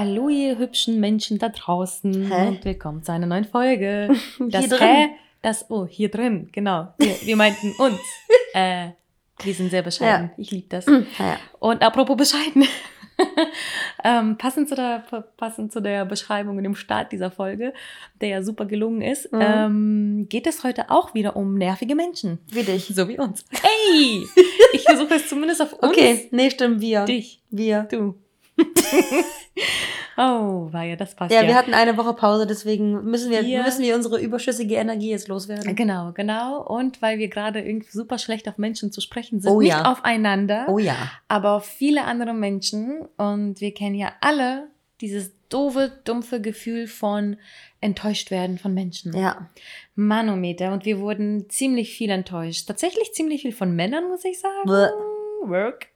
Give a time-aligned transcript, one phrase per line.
[0.00, 2.46] Hallo, ihr hübschen Menschen da draußen Hä?
[2.46, 4.14] und willkommen zu einer neuen Folge.
[4.38, 4.88] Das Hier drin.
[4.88, 5.08] Hä?
[5.42, 6.94] Das, oh, hier drin, genau.
[6.98, 7.98] Wir, wir meinten uns.
[8.54, 8.90] äh,
[9.42, 10.30] wir sind sehr bescheiden.
[10.36, 10.86] Ich liebe das.
[10.86, 11.40] Ja.
[11.58, 12.64] Und apropos bescheiden.
[14.04, 15.02] ähm, passend, zu der,
[15.36, 17.72] passend zu der Beschreibung und dem Start dieser Folge,
[18.20, 19.40] der ja super gelungen ist, Mhm.
[19.42, 22.38] ähm, geht es heute auch wieder um nervige Menschen.
[22.52, 22.86] Wie dich.
[22.86, 23.44] So wie uns.
[23.50, 24.24] Hey!
[24.74, 25.90] Ich versuche es zumindest auf uns.
[25.90, 27.04] Okay, nee, stimmt, wir.
[27.04, 27.42] Dich.
[27.50, 27.88] Wir.
[27.90, 28.14] Du.
[30.16, 31.48] oh, war ja, das passt Ja, ja.
[31.48, 35.28] wir hatten eine Woche Pause, deswegen müssen wir, Wir- müssen wir unsere überschüssige Energie jetzt
[35.28, 35.74] loswerden.
[35.76, 36.62] Genau, genau.
[36.62, 39.90] Und weil wir gerade irgendwie super schlecht auf Menschen zu sprechen sind, Oh nicht ja.
[39.90, 40.96] aufeinander, Oh ja.
[41.28, 43.02] aber auf viele andere Menschen.
[43.16, 44.68] Und wir kennen ja alle
[45.00, 47.36] dieses doofe, dumpfe Gefühl von
[47.80, 49.16] enttäuscht werden von Menschen.
[49.16, 49.48] Ja.
[49.94, 50.72] Manometer.
[50.72, 52.66] Und wir wurden ziemlich viel enttäuscht.
[52.66, 54.66] Tatsächlich ziemlich viel von Männern, muss ich sagen.
[54.66, 54.88] Bäh.
[55.46, 55.88] Work.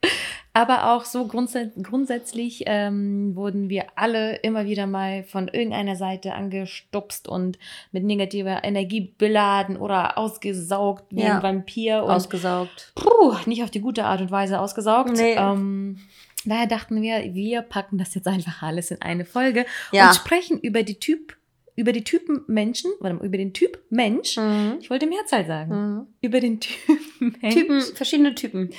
[0.54, 6.34] Aber auch so grundsä grundsätzlich ähm, wurden wir alle immer wieder mal von irgendeiner Seite
[6.34, 7.58] angestupst und
[7.90, 11.36] mit negativer Energie beladen oder ausgesaugt wie Ja.
[11.36, 12.04] ein Vampir.
[12.04, 12.92] Und Ausgesaugt.
[12.94, 15.12] puh, nicht auf die gute Art und Weise ausgesaugt.
[15.16, 15.36] Nee.
[15.38, 15.98] Ähm,
[16.44, 20.08] daher dachten wir, wir packen das jetzt einfach alles in eine Folge Ja.
[20.08, 21.34] und sprechen über die Typ,
[21.82, 24.36] über die Typen Menschen, warte mal, über den Typ Mensch.
[24.36, 24.78] Mhm.
[24.80, 25.70] Ich wollte Mehrzahl sagen.
[25.96, 26.06] Mhm.
[26.20, 28.70] Über den Typen Mensch, Typen, verschiedene Typen.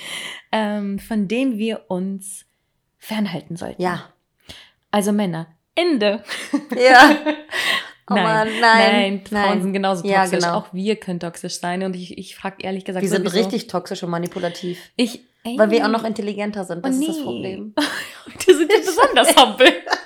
[0.50, 2.46] ähm, von denen wir uns
[2.98, 3.82] fernhalten sollten.
[3.82, 4.08] Ja.
[4.90, 5.48] Also Männer.
[5.74, 6.22] Ende.
[6.76, 7.16] Ja.
[8.06, 9.62] Oh nein, Mann, nein, nein, Frauen nein.
[9.62, 10.40] sind genauso Ja, toxisch.
[10.40, 10.58] genau.
[10.58, 11.82] Auch wir können toxisch sein.
[11.84, 14.78] Und ich, ich frage ehrlich gesagt, Wir sind sowieso- richtig toxisch und manipulativ.
[14.96, 16.84] Ich, ey, Weil wir auch noch intelligenter sind.
[16.84, 17.22] Das Oh, ist das nee.
[17.22, 17.74] Problem.
[18.46, 19.68] Die sind ja besonders hampel.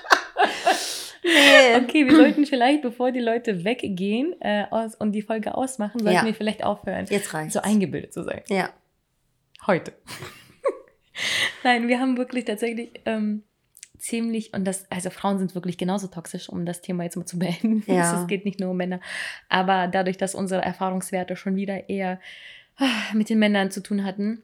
[1.29, 1.77] Nee.
[1.77, 6.17] Okay, wir sollten vielleicht, bevor die Leute weggehen äh, aus, und die Folge ausmachen, sollten
[6.17, 6.25] Ja.
[6.25, 7.55] wir vielleicht aufhören, Jetzt reicht's.
[7.55, 8.43] so eingebildet zu sein.
[8.49, 8.71] Ja.
[9.67, 9.93] Heute.
[11.65, 13.43] Nein, wir haben wirklich tatsächlich ähm,
[13.99, 17.39] ziemlich, und das, also Frauen sind wirklich genauso toxisch, um das Thema jetzt mal zu
[17.39, 17.83] beenden.
[17.93, 18.21] Ja.
[18.23, 19.01] Es geht nicht nur um Männer.
[19.49, 22.21] Aber dadurch, dass unsere Erfahrungswerte schon wieder eher
[22.77, 24.43] ah, mit den Männern zu tun hatten,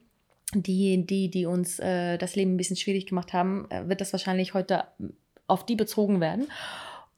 [0.53, 4.13] die, die, die uns äh, das Leben ein bisschen schwierig gemacht haben, äh, wird das
[4.13, 4.83] wahrscheinlich heute
[5.47, 6.47] auf die bezogen werden.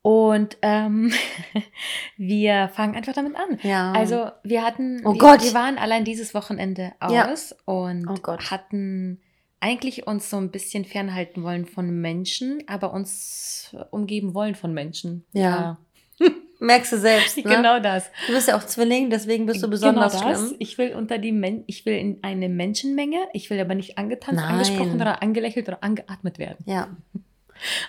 [0.01, 1.11] Und ähm,
[2.17, 3.59] wir fangen einfach damit an.
[3.63, 3.91] Ja.
[3.91, 5.43] Also wir hatten, Oh wir, Gott.
[5.43, 7.31] wir waren allein dieses Wochenende Ja.
[7.31, 9.19] aus und Oh hatten
[9.59, 15.25] eigentlich uns so ein bisschen fernhalten wollen von Menschen, aber uns umgeben wollen von Menschen.
[15.33, 15.77] Ja.
[16.59, 17.43] Merkst du selbst, ne?
[17.43, 18.09] Genau das.
[18.27, 20.39] Du bist ja auch Zwilling, deswegen bist du besonders genau das.
[20.39, 20.55] schlimm.
[20.59, 24.41] Ich will unter die Men ich will in eine Menschenmenge, ich will aber nicht angetanzt,
[24.41, 24.53] Nein.
[24.53, 26.63] angesprochen oder angelächelt oder angeatmet werden.
[26.65, 26.87] Ja.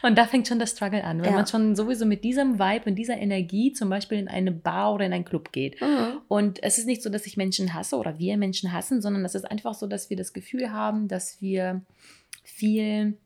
[0.03, 1.37] Und da fängt schon der Struggle an, wenn Ja.
[1.37, 5.07] man schon sowieso mit diesem Vibe und dieser Energie zum Beispiel in eine Bar oder
[5.07, 5.81] in einen Club geht.
[5.81, 6.21] Mhm.
[6.29, 9.35] Und es ist nicht so, dass ich Menschen hasse oder wir Menschen hassen, sondern es
[9.35, 11.83] ist einfach so, dass wir das Gefühl haben, dass wir
[12.45, 13.19] viel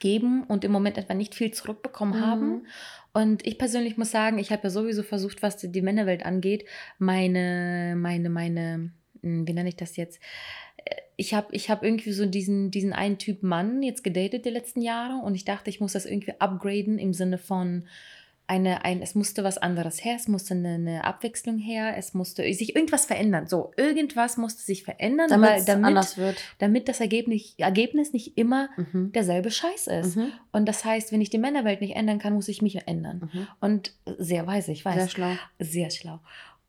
[0.00, 2.24] geben und im Moment etwa nicht viel zurückbekommen Mhm.
[2.24, 2.66] haben.
[3.12, 6.64] Und ich persönlich muss sagen, ich habe ja sowieso versucht, was die Männerwelt angeht,
[6.98, 8.92] meine, meine, meine,
[9.22, 10.20] hm, wie nenne ich das jetzt?
[11.20, 14.80] Ich habe ich hab irgendwie so diesen, diesen einen Typ Mann jetzt gedatet die letzten
[14.80, 17.86] Jahre und ich dachte, ich muss das irgendwie upgraden im Sinne von
[18.46, 22.42] eine, ein, es musste was anderes her, es musste eine, eine Abwechslung her, es musste
[22.54, 23.46] sich irgendwas verändern.
[23.46, 26.36] So, irgendwas musste sich verändern, Damit weil, es damit, anders wird.
[26.58, 29.12] damit das Ergebnis, Ergebnis nicht immer Mhm.
[29.12, 30.16] derselbe Scheiß ist.
[30.16, 30.32] Mhm.
[30.52, 33.28] Und das heißt, wenn ich die Männerwelt nicht ändern kann, muss ich mich ändern.
[33.30, 33.46] Mhm.
[33.60, 34.94] Und sehr weise, ich weiß.
[34.94, 35.32] Sehr schlau.
[35.58, 36.20] Sehr schlau.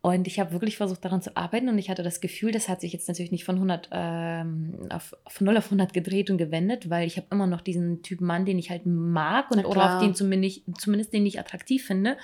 [0.01, 2.79] Und ich habe wirklich versucht, daran zu arbeiten und ich hatte das Gefühl, das hat
[2.79, 6.89] sich jetzt natürlich nicht von 100 ähm, auf, von 0 auf 100 gedreht und gewendet,
[6.89, 10.01] weil ich habe immer noch diesen Typ Mann, den ich halt mag und oder auf
[10.01, 12.15] den zumindest, zumindest den ich attraktiv finde.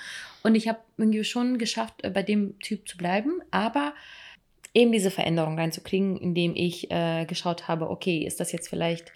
[0.42, 3.92] Und ich habe irgendwie schon geschafft, äh, bei dem Typ zu bleiben, aber
[4.72, 9.12] eben diese Veränderung reinzukriegen, indem ich äh, geschaut habe, okay, ist das jetzt vielleicht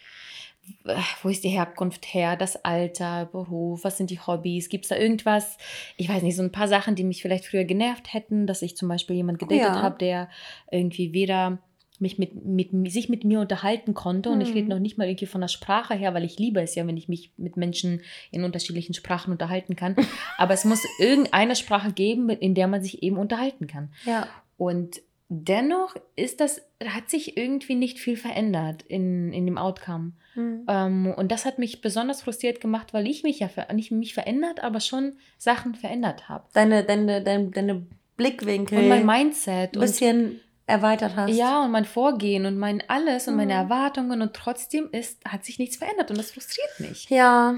[1.23, 4.97] wo ist die Herkunft her, das Alter, Beruf, was sind die Hobbys, gibt es da
[4.97, 5.57] irgendwas,
[5.97, 8.77] ich weiß nicht, so ein paar Sachen, die mich vielleicht früher genervt hätten, dass ich
[8.77, 9.83] zum Beispiel jemand gedatet ja.
[9.83, 10.29] habe, der
[10.71, 11.59] irgendwie weder
[12.01, 14.55] mich mit, mit, sich mit mir unterhalten konnte und ich Mhm.
[14.55, 16.97] rede noch nicht mal irgendwie von der Sprache her, weil ich liebe es ja, wenn
[16.97, 19.97] ich mich mit Menschen in unterschiedlichen Sprachen unterhalten kann.
[20.39, 23.93] Aber es muss irgendeine Sprache geben, in der man sich eben unterhalten kann.
[24.07, 24.27] Ja.
[24.57, 30.13] Und dennoch ist das, hat sich irgendwie nicht viel verändert in, in dem Outcome.
[30.35, 30.67] Mhm.
[30.69, 34.63] Ähm, und das hat mich besonders frustriert gemacht, weil ich mich ja nicht mich verändert,
[34.63, 36.45] aber schon Sachen verändert habe.
[36.53, 37.87] Deine, deine, deine, deine
[38.17, 39.75] Blickwinkel, Und mein Mindset.
[39.75, 41.31] ein Und bisschen erweitert hast.
[41.33, 43.61] Ja, und mein Vorgehen und mein alles und meine Mhm.
[43.61, 47.09] Erwartungen und trotzdem ist, hat sich nichts verändert und das frustriert mich.
[47.09, 47.55] Ja,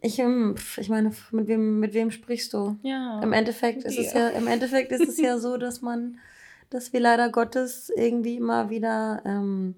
[0.00, 2.76] ich, ähm, ich meine, mit wem, mit wem sprichst du?
[2.82, 3.20] Ja.
[3.22, 4.20] Im Endeffekt ist es Ja.
[4.20, 6.18] ja, im Endeffekt ist es ja so, dass man,
[6.74, 9.76] dass wir leider Gottes irgendwie immer wieder ähm,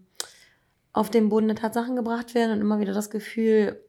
[0.92, 3.84] auf den Boden der Tatsachen gebracht werden und immer wieder das Gefühl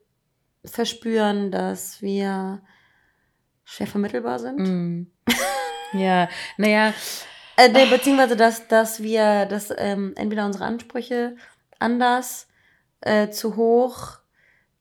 [0.65, 2.61] verspüren, dass wir
[3.63, 4.59] schwer vermittelbar sind.
[4.59, 5.07] Mm.
[5.93, 6.27] ja,
[6.57, 6.93] naja,
[7.57, 11.35] Äh, nee, beziehungsweise, dass, dass wir, dass ähm, entweder unsere Ansprüche
[11.79, 12.47] anders,
[13.01, 14.19] äh, zu hoch,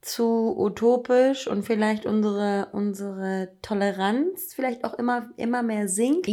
[0.07, 6.29] zu utopisch und vielleicht unsere, unsere Toleranz vielleicht auch immer, immer mehr sinkt.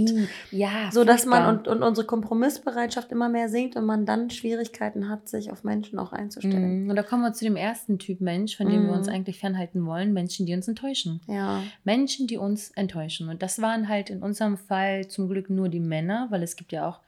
[0.51, 5.09] ja, So dass man und, und unsere Kompromissbereitschaft immer mehr sinkt und man dann Schwierigkeiten
[5.09, 6.85] hat, sich auf Menschen auch einzustellen.
[6.85, 9.13] Mm, Und da kommen wir zu dem ersten Typ Mensch, von dem wir uns Mhm.
[9.13, 10.13] eigentlich fernhalten wollen.
[10.13, 11.21] Menschen, die uns enttäuschen.
[11.27, 11.63] Ja.
[11.83, 13.27] Menschen, die uns enttäuschen.
[13.29, 16.71] Und das waren halt in unserem Fall zum Glück nur die Männer, weil es gibt
[16.73, 16.99] ja auch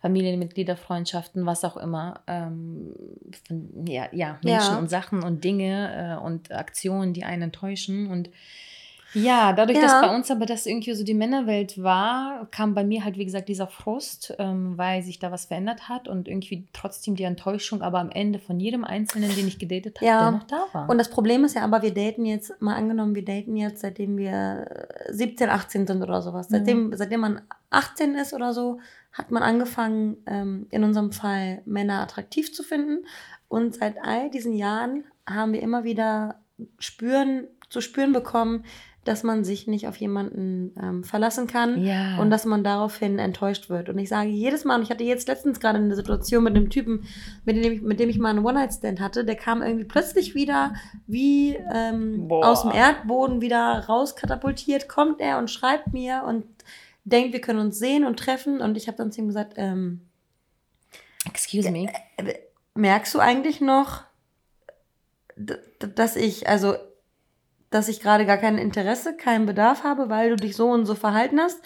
[0.00, 2.20] Familienmitglieder, Freundschaften, was auch immer.
[2.26, 2.94] Ähm,
[3.46, 4.78] von, ja, ja, Menschen Ja.
[4.78, 8.08] und Sachen und Dinge äh, und Aktionen, die einen enttäuschen.
[8.10, 8.30] Und
[9.12, 9.82] ja, dadurch, Ja.
[9.82, 13.24] dass bei uns aber das irgendwie so die Männerwelt war, kam bei mir halt, wie
[13.24, 17.82] gesagt, dieser Frust, ähm, weil sich da was verändert hat und irgendwie trotzdem die Enttäuschung,
[17.82, 20.20] aber am Ende von jedem Einzelnen, den ich gedatet habe, Ja.
[20.22, 20.88] der noch da war.
[20.88, 24.16] Und das Problem ist ja aber, wir daten jetzt, mal angenommen, wir daten jetzt, seitdem
[24.16, 24.66] wir
[25.08, 26.46] äh, 17, 18 sind oder sowas.
[26.48, 27.40] Seitdem, seitdem man
[27.70, 28.80] 18 ist oder so,
[29.12, 33.06] hat man angefangen, ähm, in unserem Fall Männer attraktiv zu finden.
[33.48, 36.40] Und seit all diesen Jahren haben wir immer wieder
[36.78, 38.64] spüren, zu spüren bekommen,
[39.04, 41.82] dass man sich nicht auf jemanden ähm, verlassen kann.
[41.82, 42.18] ja.
[42.18, 43.88] Und dass man daraufhin enttäuscht wird.
[43.88, 46.68] Und ich sage jedes Mal, und ich hatte jetzt letztens gerade eine Situation mit einem
[46.68, 47.04] Typen,
[47.44, 50.74] mit dem ich, mit dem ich mal einen One-Night-Stand hatte, der kam irgendwie plötzlich wieder
[51.06, 56.44] wie ähm, aus dem Erdboden wieder rauskatapultiert, kommt er und schreibt mir und
[57.04, 58.60] denkt, wir können uns sehen und treffen.
[58.60, 60.08] Und ich habe dann zu ihm gesagt, ähm,
[61.26, 61.92] Excuse me.
[62.74, 64.04] merkst du eigentlich noch,
[65.36, 66.74] dass ich, also,
[67.70, 70.94] dass ich gerade gar kein Interesse, keinen Bedarf habe, weil du dich so und so
[70.94, 71.60] verhalten hast,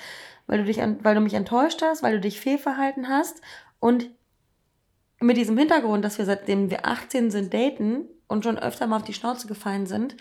[0.47, 3.41] weil du dich, weil du mich enttäuscht hast, weil du dich fehlverhalten hast
[3.81, 4.11] und
[5.21, 9.05] mit diesem Hintergrund, dass wir seitdem wir 18 sind daten und schon öfter mal auf
[9.05, 10.17] die Schnauze gefallen sind,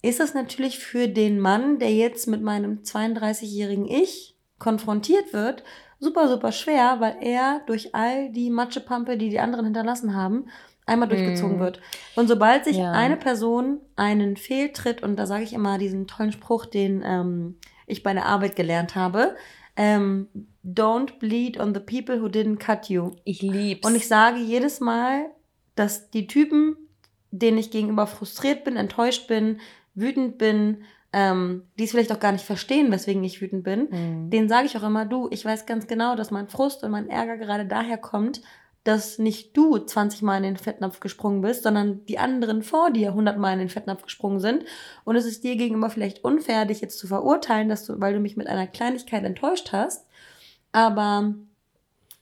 [0.00, 5.62] ist es natürlich für den Mann, der jetzt mit meinem 32-jährigen Ich konfrontiert wird,
[6.00, 10.46] super, super schwer, weil er durch all die Matschepampe, die die anderen hinterlassen haben,
[10.86, 11.60] einmal durchgezogen Mm.
[11.60, 11.80] wird.
[12.16, 12.92] Und sobald sich Ja.
[12.92, 18.02] eine Person einen Fehltritt, und da sage ich immer diesen tollen Spruch, den ähm, ich
[18.02, 19.36] bei der Arbeit gelernt habe,
[19.76, 20.28] ähm,
[20.64, 23.12] don't bleed on the people who didn't cut you.
[23.24, 23.86] Ich lieb's.
[23.86, 25.26] Und ich sage jedes Mal,
[25.74, 26.76] dass die Typen,
[27.30, 29.60] denen ich gegenüber frustriert bin, enttäuscht bin,
[29.94, 30.82] wütend bin,
[31.12, 34.30] ähm, die es vielleicht auch gar nicht verstehen, weswegen ich wütend bin, Mhm.
[34.30, 37.08] denen sage ich auch immer, du, ich weiß ganz genau, dass mein Frust und mein
[37.08, 38.42] Ärger gerade daher kommt,
[38.84, 43.08] dass nicht du 20 Mal in den Fettnapf gesprungen bist, sondern die anderen vor dir
[43.08, 44.64] 100 Mal in den Fettnapf gesprungen sind.
[45.04, 48.20] Und es ist dir gegenüber vielleicht unfair, dich jetzt zu verurteilen, dass du, weil du
[48.20, 50.06] mich mit einer Kleinigkeit enttäuscht hast.
[50.72, 51.34] Aber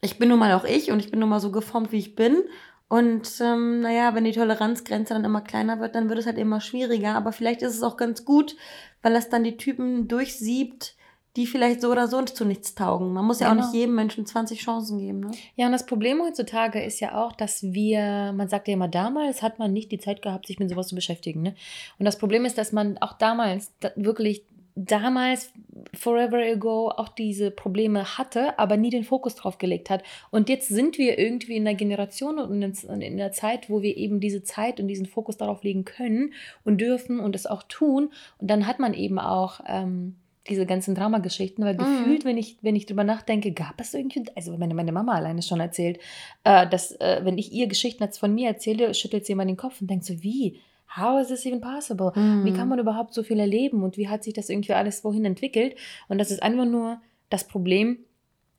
[0.00, 2.16] ich bin nun mal auch ich und ich bin nun mal so geformt, wie ich
[2.16, 2.42] bin.
[2.88, 6.60] Und ähm, naja, wenn die Toleranzgrenze dann immer kleiner wird, dann wird es halt immer
[6.60, 7.14] schwieriger.
[7.14, 8.56] Aber vielleicht ist es auch ganz gut,
[9.02, 10.94] weil es dann die Typen durchsiebt,
[11.34, 13.12] die vielleicht so oder so zu nichts taugen.
[13.12, 13.64] Man muss ja auch Genau.
[13.66, 15.20] nicht jedem Menschen 20 Chancen geben.
[15.20, 15.32] Ne?
[15.56, 19.42] Ja, und das Problem heutzutage ist ja auch, dass wir, man sagt ja immer, damals
[19.42, 21.42] hat man nicht die Zeit gehabt, sich mit sowas zu beschäftigen.
[21.42, 21.54] Ne?
[21.98, 24.44] Und das Problem ist, dass man auch damals da, wirklich
[24.76, 25.52] damals,
[25.94, 30.02] forever ago, auch diese Probleme hatte, aber nie den Fokus drauf gelegt hat.
[30.30, 32.62] Und jetzt sind wir irgendwie in der Generation und
[33.02, 36.80] in, der Zeit, wo wir eben diese Zeit und diesen Fokus darauf legen können und
[36.80, 38.10] dürfen und es auch tun.
[38.38, 40.16] Und dann hat man eben auch ähm,
[40.48, 41.78] diese ganzen Dramageschichten, weil Mhm.
[41.78, 45.42] gefühlt, wenn ich, wenn ich drüber nachdenke, gab es irgendwie, also meine, meine Mama alleine
[45.42, 45.98] schon erzählt,
[46.44, 49.56] äh, dass äh, wenn ich ihr Geschichten jetzt von mir erzähle, schüttelt sie immer den
[49.56, 50.60] Kopf und denkt so, wie?
[50.94, 52.12] How is this even possible?
[52.44, 55.24] Wie kann man überhaupt so viel erleben und wie hat sich das irgendwie alles wohin
[55.24, 55.74] entwickelt?
[56.08, 57.00] Und das ist einfach nur
[57.30, 57.98] das Problem,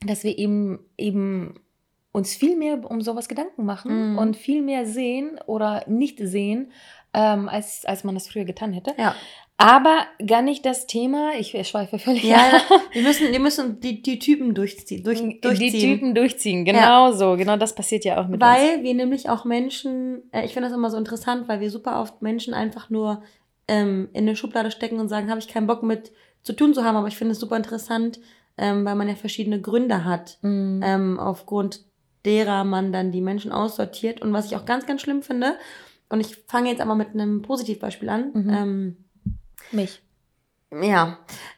[0.05, 1.55] dass wir eben eben
[2.11, 4.17] uns viel mehr um sowas Gedanken machen Mhm.
[4.17, 6.71] und viel mehr sehen oder nicht sehen,
[7.13, 8.93] ähm, als, als man das früher getan hätte.
[8.97, 9.15] Ja.
[9.59, 12.81] Aber gar nicht das Thema, ich schweife völlig Ja, ab.
[12.93, 15.03] die müssen, die müssen die, die Typen durchziehen.
[15.03, 15.79] Durch, die durchziehen.
[15.95, 17.35] Typen durchziehen, genau so.
[17.37, 18.51] Genau das passiert ja auch mit uns.
[18.51, 21.99] Weil wir nämlich auch Menschen, äh, ich finde das immer so interessant, weil wir super
[22.01, 23.23] oft Menschen einfach nur
[23.67, 26.11] ähm, in eine Schublade stecken und sagen, habe ich keinen Bock mit
[26.43, 28.19] zu tun zu haben, aber ich finde es super interessant,
[28.59, 30.81] ähm, weil man ja verschiedene Gründe hat, Mhm.
[30.85, 31.81] ähm, aufgrund
[32.25, 34.21] derer man dann die Menschen aussortiert.
[34.21, 35.55] Und was ich auch ganz, ganz schlimm finde,
[36.09, 38.49] und ich fange jetzt aber mit einem Positivbeispiel an, Mhm.
[38.53, 38.97] ähm,
[39.71, 40.01] Mich.
[40.71, 41.17] ja,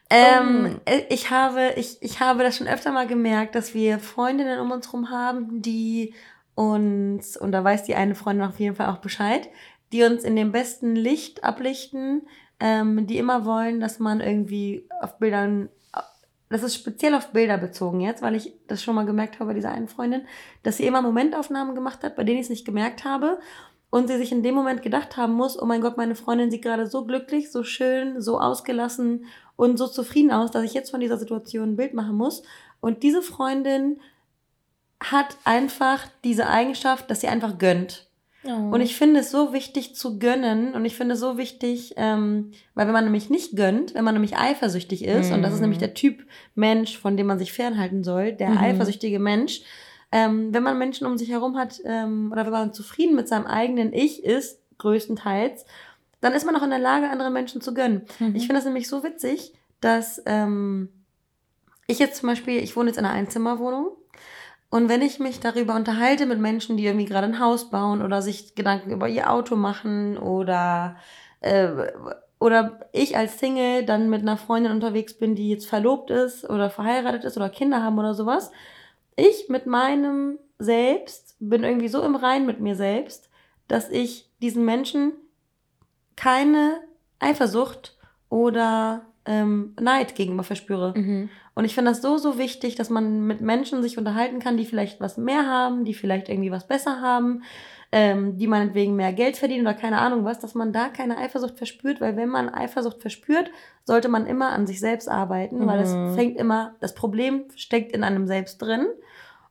[0.09, 4.59] Ähm, äh, ich, habe, ich, ich habe das schon öfter mal gemerkt, dass wir Freundinnen
[4.59, 6.13] um uns herum haben, die
[6.55, 9.49] uns, und da weiß die eine Freundin auf jeden Fall auch Bescheid,
[9.91, 12.27] die uns in dem besten Licht ablichten,
[12.59, 15.69] ähm, die immer wollen, dass man irgendwie auf Bildern,
[16.49, 19.53] das ist speziell auf Bilder bezogen jetzt, weil ich das schon mal gemerkt habe bei
[19.53, 20.23] dieser einen Freundin,
[20.63, 23.39] dass sie immer Momentaufnahmen gemacht hat, bei denen ich es nicht gemerkt habe
[23.89, 26.61] und sie sich in dem Moment gedacht haben muss, oh mein Gott, meine Freundin sieht
[26.61, 30.99] gerade so glücklich, so schön, so ausgelassen und so zufrieden aus, dass ich jetzt von
[30.99, 32.43] dieser Situation ein Bild machen muss.
[32.81, 33.99] Und diese Freundin
[35.01, 38.09] hat einfach diese Eigenschaft, dass sie einfach gönnt.
[38.45, 38.71] Oh.
[38.71, 42.51] Und ich finde es so wichtig zu gönnen und ich finde es so wichtig, ähm,
[42.73, 45.33] weil wenn man nämlich nicht gönnt, wenn man nämlich eifersüchtig ist, mm.
[45.33, 45.83] und das ist nämlich mhm.
[45.83, 48.57] der Typ Mensch, von dem man sich fernhalten soll, der mm.
[48.59, 49.61] eifersüchtige Mensch,
[50.11, 53.45] ähm, wenn man Menschen um sich herum hat ähm, oder wenn man zufrieden mit seinem
[53.45, 55.65] eigenen Ich ist, größtenteils,
[56.21, 58.05] dann ist man auch in der Lage, andere Menschen zu gönnen.
[58.19, 58.35] Mhm.
[58.35, 60.89] Ich finde das nämlich so witzig, dass ähm,
[61.87, 63.91] ich jetzt zum Beispiel, ich wohne jetzt in einer Einzimmerwohnung
[64.69, 68.21] und wenn ich mich darüber unterhalte mit Menschen, die irgendwie gerade ein Haus bauen oder
[68.21, 70.97] sich Gedanken über ihr Auto machen oder
[71.41, 71.69] äh,
[72.39, 76.69] oder ich als Single dann mit einer Freundin unterwegs bin, die jetzt verlobt ist oder
[76.69, 78.51] verheiratet ist oder Kinder haben oder sowas,
[79.19, 83.29] ich mit meinem Selbst bin irgendwie so im Rein mit mir selbst,
[83.67, 85.13] dass ich diesen Menschen
[86.15, 86.81] keine
[87.19, 87.97] Eifersucht
[88.29, 90.93] oder ähm, Neid gegenüber verspüre.
[90.95, 91.29] Mhm.
[91.55, 94.65] Und ich finde das so, so wichtig, dass man mit Menschen sich unterhalten kann, die
[94.65, 97.43] vielleicht was mehr haben, die vielleicht irgendwie was besser haben,
[97.91, 101.57] ähm, die meinetwegen mehr Geld verdienen oder keine Ahnung was, dass man da keine Eifersucht
[101.57, 103.49] verspürt, weil wenn man Eifersucht verspürt,
[103.83, 105.67] sollte man immer an sich selbst arbeiten, mhm.
[105.67, 108.85] weil es fängt immer, das Problem steckt in einem selbst drin.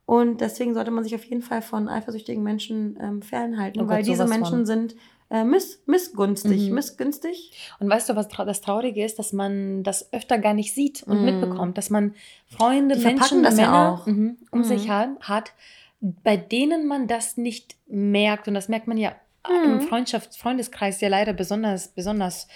[0.05, 3.97] Und deswegen sollte man sich auf jeden Fall von eifersüchtigen Menschen ähm, fernhalten, oh Gott,
[3.97, 4.65] weil diese Menschen von.
[4.65, 4.95] sind
[5.29, 6.75] äh, miss, missgünstig, mhm.
[6.75, 7.51] missgünstig.
[7.79, 11.03] Und weißt du, was trau das Traurige ist, dass man das öfter gar nicht sieht
[11.03, 11.25] und mhm.
[11.25, 12.15] mitbekommt, dass man
[12.47, 14.05] Freunde, Die Menschen, das Männer ja auch.
[14.07, 15.19] Mhm, um sich mhm.
[15.19, 15.53] hat,
[16.01, 18.47] bei denen man das nicht merkt.
[18.47, 19.15] Und das merkt man ja
[19.47, 19.81] im mhm.
[19.81, 22.47] Freundschafts Freundeskreis ja leider besonders, besonders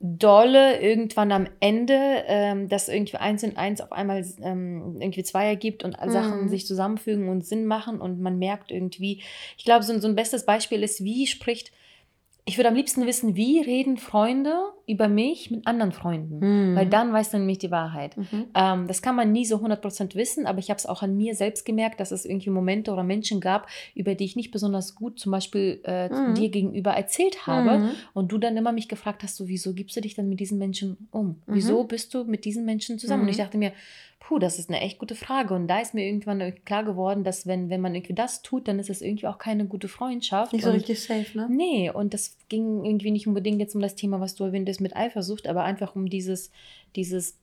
[0.00, 5.46] dolle irgendwann am Ende, ähm, dass irgendwie eins in eins auf einmal ähm, irgendwie zwei
[5.46, 6.10] ergibt und mm.
[6.10, 9.22] Sachen sich zusammenfügen und Sinn machen und man merkt irgendwie,
[9.56, 11.72] ich glaube, so, so ein bestes Beispiel ist, wie spricht
[12.46, 14.54] ich würde am liebsten wissen, wie reden Freunde
[14.86, 16.76] über mich mit anderen Freunden, mhm.
[16.76, 18.16] weil dann weiß man nämlich die Wahrheit.
[18.16, 18.46] Mhm.
[18.54, 21.34] Ähm, das kann man nie so 100% wissen, aber ich habe es auch an mir
[21.34, 25.18] selbst gemerkt, dass es irgendwie Momente oder Menschen gab, über die ich nicht besonders gut
[25.18, 26.34] zum Beispiel äh, mhm.
[26.34, 27.90] dir gegenüber erzählt habe mhm.
[28.12, 30.58] und du dann immer mich gefragt hast, so, wieso gibst du dich dann mit diesen
[30.58, 31.36] Menschen um?
[31.46, 31.88] Wieso mhm.
[31.88, 33.22] bist du mit diesen Menschen zusammen?
[33.22, 33.42] Und ich mhm.
[33.42, 33.72] dachte mir,
[34.26, 35.52] Puh, das ist eine echt gute Frage.
[35.52, 38.78] Und da ist mir irgendwann klar geworden, dass wenn, wenn man irgendwie das tut, dann
[38.78, 40.54] ist es irgendwie auch keine gute Freundschaft.
[40.54, 41.46] Nicht so und, richtig safe, ne?
[41.50, 44.80] Nee, und das ging irgendwie nicht unbedingt jetzt um das Thema, was du erwähnt hast
[44.80, 46.50] mit Eifersucht, aber einfach um dieses,
[46.96, 47.38] dieses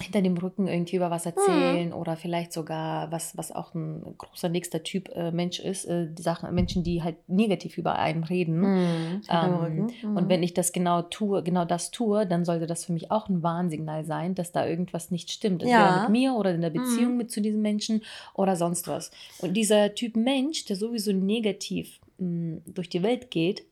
[0.00, 1.94] hinter dem Rücken irgendwie über was erzählen mhm.
[1.94, 6.22] oder vielleicht sogar, was, was auch ein großer nächster Typ äh, Mensch ist, äh, die
[6.22, 8.60] Sachen, Menschen, die halt negativ über einen reden.
[8.60, 9.22] Mhm.
[9.28, 10.16] Ähm, mhm.
[10.16, 13.28] Und wenn ich das genau tue, genau das tue, dann sollte das für mich auch
[13.28, 15.62] ein Warnsignal sein, dass da irgendwas nicht stimmt.
[15.62, 16.00] Entweder ja.
[16.02, 17.16] mit mir oder in der Beziehung mhm.
[17.16, 19.10] mit zu diesen Menschen oder sonst was.
[19.40, 23.64] Und dieser Typ Mensch, der sowieso negativ mh, durch die Welt geht,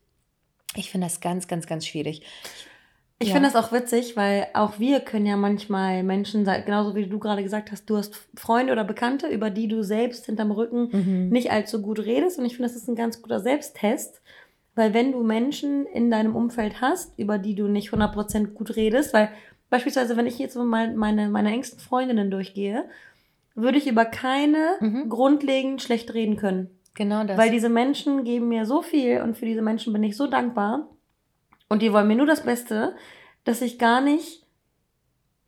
[0.75, 2.21] ich finde das ganz, ganz, ganz schwierig.
[2.21, 2.76] Ich
[3.29, 3.33] ja.
[3.33, 7.41] finde das auch witzig, weil auch wir können ja manchmal Menschen, genauso wie du gerade
[7.41, 11.29] gesagt hast, du hast Freunde oder Bekannte, über die du selbst hinterm Rücken mhm.
[11.29, 12.37] nicht allzu gut redest.
[12.37, 14.21] Und ich finde, das ist ein ganz guter Selbsttest,
[14.75, 19.13] weil wenn du Menschen in deinem Umfeld hast, über die du nicht 100% gut redest,
[19.15, 19.29] weil
[19.71, 22.85] beispielsweise, wenn ich jetzt mal meine, meine engsten Freundinnen durchgehe,
[23.55, 25.09] würde ich über keine mhm.
[25.09, 26.69] grundlegend schlecht reden können.
[26.93, 27.37] Genau das.
[27.37, 30.87] Weil diese Menschen geben mir so viel und für diese Menschen bin ich so dankbar.
[31.69, 32.95] Und die wollen mir nur das Beste,
[33.43, 34.47] dass ich gar nicht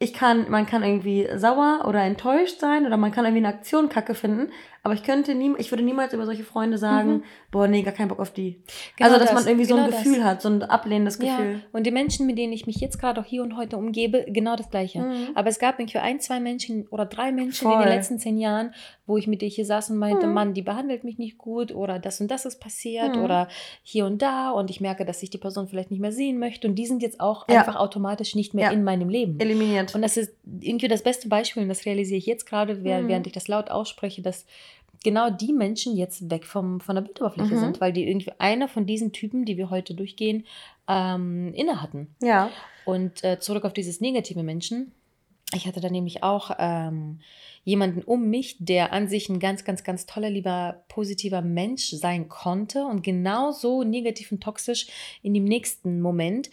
[0.01, 3.89] ich kann, man kann irgendwie sauer oder enttäuscht sein oder man kann irgendwie eine Aktion
[3.89, 4.51] kacke finden,
[4.83, 7.23] aber ich könnte nie, ich würde niemals über solche Freunde sagen, mhm.
[7.51, 8.61] boah, nee, gar keinen Bock auf die.
[8.97, 10.25] Genau also, dass das, man irgendwie genau so ein genau Gefühl das.
[10.25, 11.53] hat, so ein ablehnendes Gefühl.
[11.53, 11.59] Ja.
[11.71, 14.55] Und die Menschen, mit denen ich mich jetzt gerade auch hier und heute umgebe, genau
[14.55, 14.99] das Gleiche.
[14.99, 15.29] Mhm.
[15.35, 17.73] Aber es gab irgendwie ein, zwei Menschen oder drei Menschen Voll.
[17.73, 18.73] in den letzten zehn Jahren,
[19.05, 20.33] wo ich mit dir hier saß und meinte, mhm.
[20.33, 23.23] Mann, die behandelt mich nicht gut oder das und das ist passiert mhm.
[23.23, 23.47] oder
[23.83, 26.67] hier und da und ich merke, dass ich die Person vielleicht nicht mehr sehen möchte
[26.67, 27.59] und die sind jetzt auch ja.
[27.59, 28.71] einfach automatisch nicht mehr ja.
[28.71, 29.39] in meinem Leben.
[29.39, 29.93] Eliminiert.
[29.93, 33.09] Und das ist irgendwie das beste Beispiel und das realisiere ich jetzt gerade, während, mhm.
[33.09, 34.45] während ich das laut ausspreche, dass
[35.03, 37.59] genau die Menschen jetzt weg vom, von der Bildoberfläche mhm.
[37.59, 40.45] sind, weil die irgendwie einer von diesen Typen, die wir heute durchgehen,
[40.87, 42.15] ähm, inne hatten.
[42.21, 42.49] Ja.
[42.85, 44.91] Und äh, zurück auf dieses negative Menschen.
[45.53, 47.19] Ich hatte da nämlich auch ähm,
[47.63, 52.29] jemanden um mich, der an sich ein ganz, ganz, ganz toller, lieber, positiver Mensch sein
[52.29, 54.87] konnte und genauso negativ und toxisch
[55.23, 56.49] in dem nächsten Moment.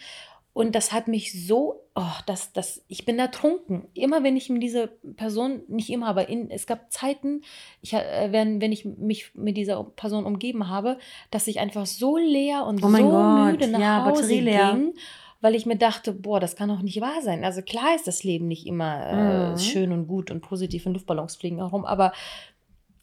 [0.56, 3.88] Und das hat mich so, oh, das, das, ich bin ertrunken.
[3.92, 7.42] Immer wenn ich mit dieser Person, nicht immer, aber in, es gab Zeiten,
[7.82, 10.96] ich, äh, wenn, wenn ich mich mit dieser Person umgeben habe,
[11.30, 14.72] dass ich einfach so leer und Oh so Gott, müde nach ja, Hause batterieleer.
[14.72, 14.94] ging,
[15.42, 17.44] weil ich mir dachte, boah, das kann doch nicht wahr sein.
[17.44, 19.58] Also klar ist das Leben nicht immer äh, Mhm.
[19.58, 22.12] schön und gut und positiv und Luftballons fliegen herum, aber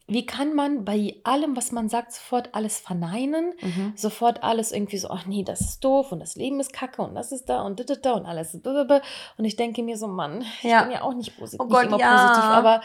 [0.08, 3.54] wie kann man bei allem, was man sagt, sofort alles verneinen?
[3.62, 3.94] Mhm.
[3.96, 7.16] sofort alles irgendwie so, ach nee, das ist doof und das Leben ist kacke und
[7.16, 8.54] das ist da und da, da, da und alles.
[8.56, 10.84] Und ich denke mir so, Mann, ich Ja.
[10.84, 12.12] bin ja auch nicht, posi Oh nicht Gott, immer ja.
[12.12, 12.82] positiv, aber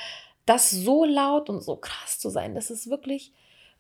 [0.47, 3.33] das so laut und so krass zu sein, das ist wirklich,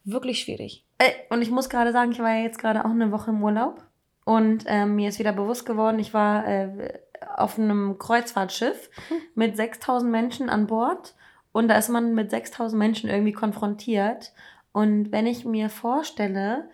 [0.04, 0.84] wirklich schwierig.
[0.98, 3.42] Ey, und ich muss gerade sagen, ich war ja jetzt gerade auch eine Woche im
[3.42, 3.82] Urlaub.
[4.24, 6.98] Und ähm, mir ist wieder bewusst geworden, ich war äh,
[7.36, 8.90] auf einem Kreuzfahrtschiff
[9.34, 11.14] mit 6000 Menschen an Bord.
[11.58, 14.32] Und da ist man mit 6000 Menschen irgendwie konfrontiert.
[14.72, 16.68] Und wenn ich mir vorstelle,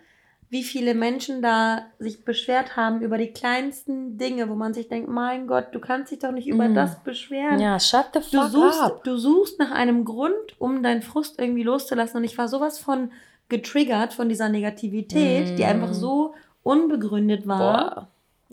[0.49, 5.09] wie viele Menschen da sich beschwert haben über die kleinsten Dinge, wo man sich denkt,
[5.09, 6.75] mein Gott, du kannst dich doch nicht über Mm.
[6.75, 7.59] das beschweren.
[7.59, 9.03] Ja, shut the Du fuck suchst, up.
[9.03, 12.17] du suchst nach einem Grund, um deinen Frust irgendwie loszulassen.
[12.17, 13.11] Und ich war sowas von
[13.49, 15.67] getriggert von dieser Negativität, die Mm.
[15.67, 17.59] einfach so unbegründet war.
[17.95, 18.07] Boah.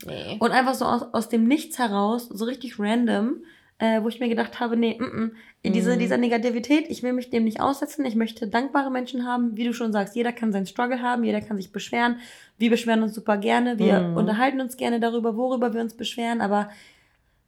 [0.06, 0.36] Nee.
[0.40, 3.36] Und einfach so aus, aus dem Nichts heraus, so richtig random,
[3.82, 5.98] äh, wo ich mir gedacht habe, nee, mm, mm, diese, Mm.
[5.98, 8.04] dieser Negativität, ich will mich dem nicht aussetzen.
[8.04, 10.14] Ich möchte dankbare Menschen haben, wie du schon sagst.
[10.14, 12.20] Jeder kann seinen Struggle haben, jeder kann sich beschweren.
[12.58, 14.16] Wir beschweren uns super gerne, wir Mm.
[14.18, 16.70] unterhalten uns gerne darüber, worüber wir uns beschweren, aber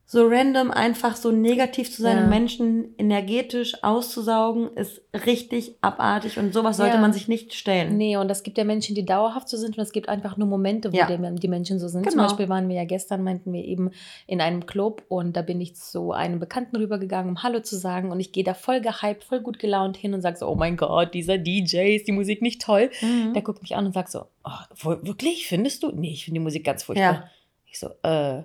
[0.07, 2.29] so random einfach so negativ zu seinem Ja.
[2.29, 7.01] Menschen energetisch auszusaugen, ist richtig abartig und sowas sollte Ja.
[7.01, 7.97] man sich nicht stellen.
[7.97, 10.47] Nee, und es gibt ja Menschen, die dauerhaft so sind und es gibt einfach nur
[10.47, 11.07] Momente, wo Ja.
[11.07, 12.05] die, Menschen so sind.
[12.05, 12.25] Zum Genau.
[12.25, 13.93] Beispiel waren wir ja gestern, meinten wir eben
[14.27, 18.13] in einem Club und da bin ich zu einem Bekannten rübergegangen, um Hallo zu sagen
[18.13, 20.77] und ich gehe da voll gehypt, voll gut gelaunt hin und sage so, oh mein
[20.77, 22.91] Gott, dieser DJ, ist die Musik nicht toll?
[23.01, 23.33] Mhm.
[23.33, 25.91] Der guckt mich an und sagt so, oh, wirklich, findest du?
[25.93, 27.31] Nee, ich finde die Musik ganz furchtbar.
[27.67, 28.43] Ich so, äh,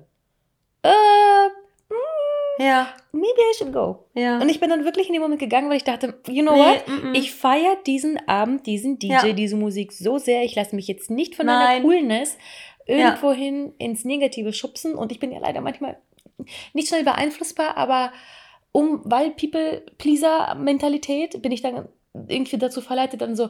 [0.84, 4.06] äh, Ja, maybe I should go.
[4.16, 4.38] ja.
[4.40, 6.60] Und ich bin dann wirklich in den Moment gegangen, weil ich dachte, you know Nee,
[6.60, 6.88] what?
[6.88, 7.16] mm, mm.
[7.16, 9.34] Ich feiere diesen Abend, diesen DJ, Ja.
[9.34, 10.44] diese Musik so sehr.
[10.44, 12.38] Ich lasse mich jetzt nicht von meiner Coolness
[12.86, 14.96] irgendwohin ins Negative schubsen.
[14.96, 15.98] Und ich bin ja leider manchmal
[16.74, 18.12] nicht schnell beeinflussbar, aber
[18.72, 21.88] um, weil People-Pleaser-Mentalität bin ich dann
[22.28, 23.50] irgendwie dazu verleitet, dann so,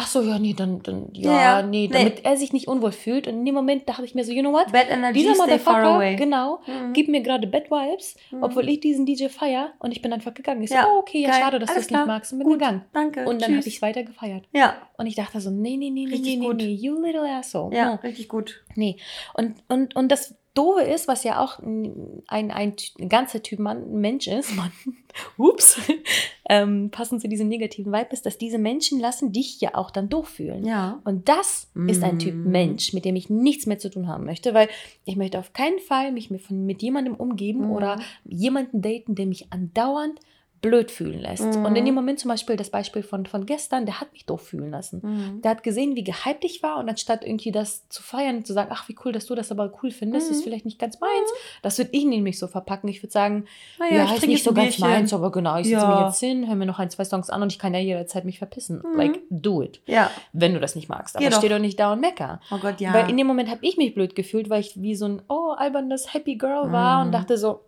[0.00, 1.88] ach so, ja, nee, dann, dann ja, Ja, nee, Nee.
[1.88, 3.26] damit er sich nicht unwohl fühlt.
[3.26, 4.70] Und in dem Moment dachte ich mir so, you know what?
[4.70, 6.14] Bad Energy, Dieser Motherfucker, away.
[6.14, 6.92] genau, Mhm.
[6.92, 8.42] gibt mir gerade Bad Vibes, Mhm.
[8.44, 10.62] obwohl ich diesen DJ feier und ich bin einfach gegangen.
[10.62, 12.46] Ich so, Ja, oh, okay, ja, geil, schade, dass du es nicht magst und bin
[12.48, 12.58] gut.
[12.60, 12.84] gegangen.
[12.92, 13.24] Danke.
[13.26, 14.44] Und dann habe ich es weiter gefeiert.
[14.52, 17.28] Ja, Und ich dachte so, nee, nee, nee, nee, Richtig nee, nee, nee, you little
[17.28, 17.74] asshole.
[17.76, 17.98] ja, No.
[18.02, 18.64] richtig gut.
[18.76, 18.96] Nee.
[19.34, 22.74] Und, und, und das Doofe ist, was ja auch ein, ein, ein,
[23.08, 24.72] ganzer Typ Mann, Mensch ist, Mann,
[25.36, 25.80] ups,
[26.48, 30.08] ähm, passend zu diesem negativen Vibe ist, dass diese Menschen lassen dich ja auch dann
[30.08, 30.64] doof fühlen.
[30.66, 31.00] Ja.
[31.04, 32.50] Und das ist ein Typ Mm.
[32.50, 34.68] Mensch, mit dem ich nichts mehr zu tun haben möchte, weil
[35.04, 37.70] ich möchte auf keinen Fall mich mit, von, mit jemandem umgeben Mhm.
[37.70, 40.18] oder jemanden daten, der mich andauernd
[40.60, 41.44] blöd fühlen lässt.
[41.56, 41.64] Mhm.
[41.64, 44.42] Und in dem Moment zum Beispiel das Beispiel von, von gestern, der hat mich doof
[44.42, 45.00] fühlen lassen.
[45.02, 45.42] Mhm.
[45.42, 48.52] Der hat gesehen, wie gehypt ich war und anstatt irgendwie das zu feiern und zu
[48.52, 50.34] sagen, ach, wie cool, dass du das aber cool findest, Mhm.
[50.36, 51.30] ist vielleicht nicht ganz meins.
[51.62, 52.88] Das würde ich nämlich so verpacken.
[52.88, 53.44] Ich würde sagen,
[53.78, 54.88] Naja, ja, ich ist nicht so ganz Bierchen.
[54.88, 55.96] meins, aber genau, ich setze Ja.
[55.96, 58.24] mich jetzt hin, höre mir noch ein, zwei Songs an und ich kann ja jederzeit
[58.24, 58.82] mich verpissen.
[58.84, 58.96] Mhm.
[58.98, 59.80] Like, do it.
[59.86, 60.10] Ja.
[60.32, 61.14] Wenn du das nicht magst.
[61.16, 61.38] Aber Geh doch.
[61.38, 62.40] steh doch nicht da und mecker.
[62.50, 62.92] Oh Gott, ja.
[62.92, 65.52] Weil in dem Moment habe ich mich blöd gefühlt, weil ich wie so ein oh,
[65.56, 67.06] albernes Happy Girl war Mhm.
[67.06, 67.60] und dachte so,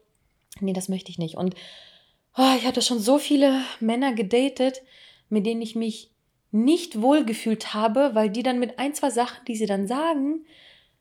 [0.61, 1.37] nee, das möchte ich nicht.
[1.37, 1.55] Und
[2.37, 4.83] oh, ich hatte schon so viele Männer gedatet,
[5.29, 6.11] mit denen ich mich
[6.53, 10.45] nicht wohl gefühlt habe, weil die dann mit ein, zwei Sachen, die sie dann sagen,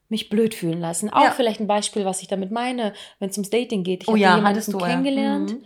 [0.10, 1.10] mich blöd fühlen lassen.
[1.12, 1.32] Auch Ja.
[1.32, 4.04] vielleicht ein Beispiel, was ich damit meine, wenn es ums Dating geht.
[4.04, 4.88] Ich oh habe ja, jemanden du ja.
[4.88, 5.54] kennengelernt.
[5.54, 5.64] Mhm.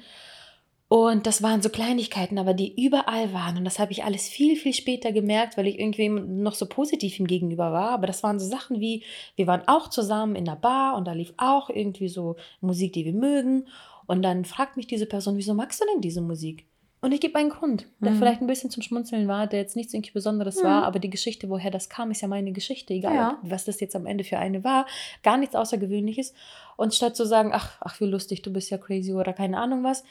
[0.90, 3.58] Und das waren so Kleinigkeiten, aber die überall waren.
[3.58, 7.20] Und das habe ich alles viel, viel später gemerkt, weil ich irgendwie noch so positiv
[7.20, 7.90] ihm gegenüber war.
[7.90, 9.04] Aber das waren so Sachen wie,
[9.36, 13.06] wir waren auch zusammen in der Bar und da lief auch irgendwie so Musik, die
[13.06, 13.68] wir mögen.
[14.06, 16.66] Und dann fragt mich diese Person, wieso magst du denn diese Musik?
[17.02, 18.16] Und ich gebe einen Grund, der Mhm.
[18.18, 20.68] vielleicht ein bisschen zum Schmunzeln war, der jetzt nichts irgendwie Besonderes Mhm.
[20.68, 23.40] war, aber die Geschichte, woher das kam, ist ja meine Geschichte, egal Ja.
[23.42, 24.86] was das jetzt am Ende für eine war,
[25.22, 26.34] gar nichts Außergewöhnliches.
[26.78, 29.84] Und statt zu sagen, ach, ach, wie lustig, du bist ja crazy oder keine Ahnung
[29.84, 30.06] was,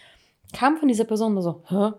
[0.52, 1.92] kam von dieser Person nur so, hä?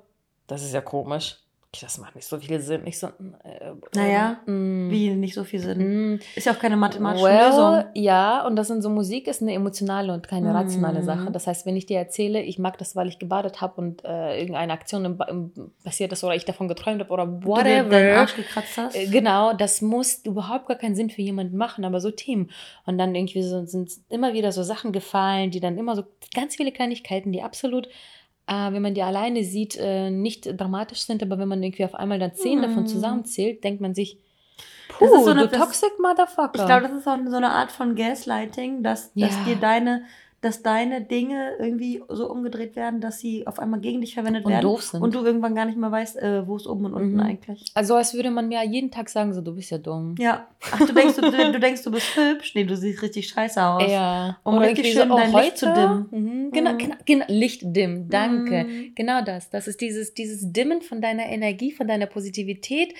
[0.46, 1.38] Das ist ja komisch.
[1.82, 2.86] Das macht nicht so viel Sinn.
[2.86, 6.14] Ich so, äh, Naja, mm, Wie, nicht so viel Sinn.
[6.14, 7.84] mm, Ist ja auch keine mathematische well, Lösung.
[7.96, 10.56] Ja, und das in so Musik ist eine emotionale und keine Mhm.
[10.56, 11.32] rationale Sache.
[11.32, 14.40] Das heißt, wenn ich dir erzähle, ich mag das, weil ich gebadet habe und äh,
[14.40, 15.52] irgendeine Aktion im, im,
[15.84, 18.18] passiert ist oder ich davon geträumt habe oder Du dir deinen whatever.
[18.20, 18.96] Arsch gekratzt hast.
[18.96, 22.52] Äh, Genau, das muss überhaupt gar keinen Sinn für jemanden machen, aber so Themen.
[22.86, 26.04] Und dann irgendwie so, sind immer wieder so Sachen gefallen, die dann immer so
[26.36, 27.90] ganz viele Kleinigkeiten, die absolut,
[28.48, 32.20] wenn man die alleine sieht, äh, nicht dramatisch sind, aber wenn man irgendwie auf einmal
[32.20, 32.88] dann zehn davon Mhm.
[32.88, 34.18] zusammenzählt, denkt man sich,
[34.90, 36.52] Puh, das ist so eine, du das- toxic Motherfucker.
[36.56, 39.44] Ich glaube, das ist auch so eine Art von Gaslighting, dass, dass Ja.
[39.46, 40.04] dir deine,
[40.44, 44.52] dass deine Dinge irgendwie so umgedreht werden, dass sie auf einmal gegen dich verwendet und
[44.52, 44.62] werden.
[44.62, 45.02] doof sind.
[45.02, 47.20] Und du irgendwann gar nicht mehr weißt, äh, wo ist oben und unten Mhm.
[47.22, 47.66] eigentlich.
[47.74, 50.16] also als würde man mir jeden Tag sagen, so du bist ja dumm.
[50.20, 50.48] Ja.
[50.72, 52.54] Ach, du denkst, du, du denkst, du bist hübsch.
[52.56, 53.90] Nee, du siehst richtig scheiße aus.
[53.90, 54.38] Ja.
[54.44, 56.06] Um Oder richtig schön oh, dein Licht zu dimmen.
[56.12, 56.52] Mhm.
[56.52, 56.78] Genau, Mhm.
[56.78, 58.66] genau, genau, Licht dimmen, danke.
[58.66, 58.92] Mhm.
[58.96, 59.50] Genau das.
[59.50, 62.94] Das ist dieses, dieses Dimmen von deiner Energie, von deiner Positivität,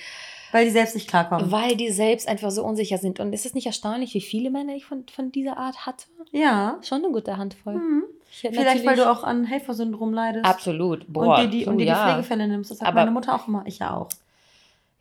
[0.54, 1.50] Weil die selbst nicht klarkommen.
[1.50, 3.18] weil die selbst einfach so unsicher sind.
[3.18, 6.06] Und ist es nicht erstaunlich, wie viele Männer ich von, von dieser Art hatte?
[6.30, 6.78] Ja.
[6.82, 7.74] Schon eine gute Handvoll.
[7.74, 8.04] Mhm.
[8.30, 10.44] Vielleicht, weil du auch an Helfersyndrom leidest.
[10.44, 11.04] Absolut.
[11.12, 12.06] Boah, und dir die, und dir die ja.
[12.06, 12.70] Pflegefälle nimmst.
[12.70, 13.64] Das hat Aber- meine Mutter auch immer.
[13.66, 14.08] Ich ja auch.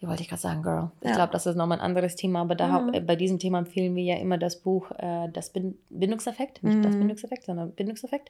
[0.03, 0.91] Ja, wollte ich gerade sagen, Girl.
[1.01, 1.15] Ich Ja.
[1.15, 2.93] glaube, das ist nochmal ein anderes Thema, aber da, Mhm.
[2.93, 6.83] äh, bei diesem Thema empfehlen wir ja immer das Buch äh, Das Bin Bindungseffekt, nicht
[6.83, 6.99] das Mhm.
[6.99, 8.29] Bindungseffekt, sondern Bindungseffekt,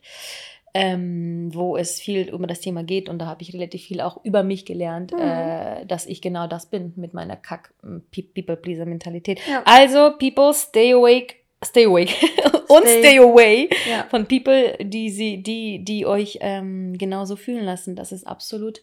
[0.76, 4.24] ähm, wo es viel über das Thema geht und da habe ich relativ viel auch
[4.24, 5.20] über mich gelernt, Mhm.
[5.20, 9.40] äh, dass ich genau das bin mit meiner Kack-People-Pleaser-Mentalität.
[9.50, 9.62] Ja.
[9.66, 12.12] Also, People, stay awake, stay awake
[12.70, 14.06] und Stay- stay away Ja.
[14.10, 17.96] von People, die, sie, die, die euch ähm, genauso fühlen lassen.
[17.96, 18.82] Das ist absolut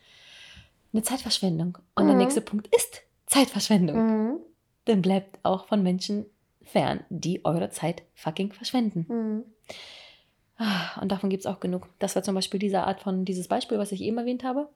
[0.92, 1.78] eine Zeitverschwendung.
[1.94, 2.20] Und der Mhm.
[2.22, 3.96] nächste Punkt ist Zeitverschwendung.
[3.96, 4.36] Mhm.
[4.86, 6.26] Dann bleibt auch von Menschen
[6.62, 9.06] fern, die eure Zeit fucking verschwenden.
[9.08, 9.44] Mhm.
[10.58, 11.88] Ah, Und davon gibt es auch genug.
[11.98, 14.68] Das war zum Beispiel diese Art von, dieses Beispiel, was ich eben erwähnt habe.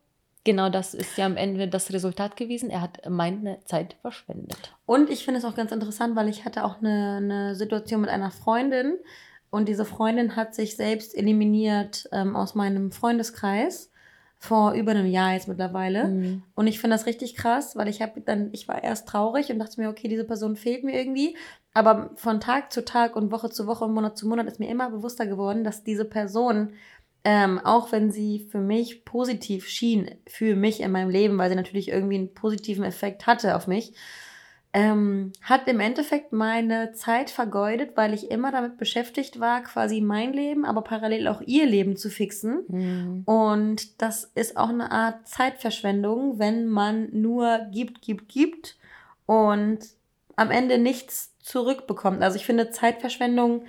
[0.45, 2.71] Genau das ist ja am Ende das Resultat gewesen.
[2.71, 4.75] Er hat meine Zeit verschwendet.
[4.87, 8.11] Und ich finde es auch ganz interessant, weil ich hatte auch eine, eine Situation mit
[8.11, 8.99] einer Freundin
[9.51, 13.91] und diese Freundin hat sich selbst eliminiert ähm, aus meinem Freundeskreis
[14.45, 16.09] vor über einem Jahr jetzt mittlerweile.
[16.09, 16.43] Mhm.
[16.55, 19.59] Und ich finde das richtig krass, weil ich habe dann, ich war erst traurig und
[19.59, 21.37] dachte mir, okay, diese Person fehlt mir irgendwie.
[21.73, 24.69] Aber von Tag zu Tag und Woche zu Woche und Monat zu Monat ist mir
[24.69, 26.75] immer bewusster geworden, dass diese Person,
[27.25, 31.57] ähm, auch wenn sie für mich positiv schien, für mich in meinem Leben, weil sie
[31.57, 33.95] natürlich irgendwie einen positiven Effekt hatte auf mich,
[34.75, 40.33] ähm, hat im Endeffekt meine Zeit vergeudet, weil ich immer damit beschäftigt war, quasi mein
[40.33, 42.65] Leben, aber parallel auch ihr Leben zu fixen.
[42.67, 43.23] Mhm.
[43.25, 48.77] Und das ist auch eine Art Zeitverschwendung, wenn man nur gibt, gibt, gibt
[49.27, 49.79] und
[50.35, 52.21] am Ende nichts zurückbekommt.
[52.21, 53.67] Also ich finde Zeitverschwendung,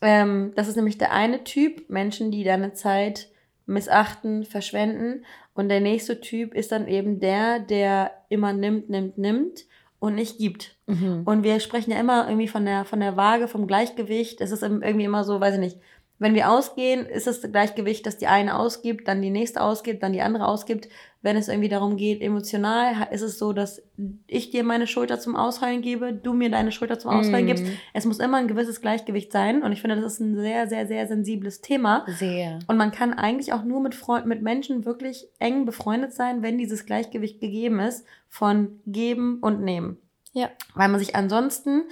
[0.00, 3.30] ähm, das ist nämlich der eine Typ, Menschen, die deine Zeit
[3.66, 5.24] missachten, verschwenden.
[5.54, 9.64] Und der nächste Typ ist dann eben der, der immer nimmt, nimmt, nimmt
[10.06, 10.76] und nicht gibt.
[10.86, 11.22] Mhm.
[11.24, 14.40] Und wir sprechen ja immer irgendwie von der, von der Waage, vom Gleichgewicht.
[14.40, 15.78] Es ist irgendwie immer so, weiß ich nicht,
[16.18, 20.02] wenn wir ausgehen, ist es das Gleichgewicht, dass die eine ausgibt, dann die nächste ausgibt,
[20.02, 20.88] dann die andere ausgibt.
[21.26, 23.82] Wenn es irgendwie darum geht, emotional, ist es so, dass
[24.28, 27.48] ich dir meine Schulter zum Ausheulen gebe, du mir deine Schulter zum Ausheulen Mhm.
[27.48, 27.64] gibst.
[27.92, 29.64] Es muss immer ein gewisses Gleichgewicht sein.
[29.64, 32.04] Und ich finde, das ist ein sehr, sehr, sehr sensibles Thema.
[32.06, 32.60] Sehr.
[32.68, 36.58] Und man kann eigentlich auch nur mit, Freund mit Menschen wirklich eng befreundet sein, wenn
[36.58, 39.96] dieses Gleichgewicht gegeben ist von geben und nehmen.
[40.32, 40.50] Ja.
[40.76, 41.82] Weil man sich ansonsten,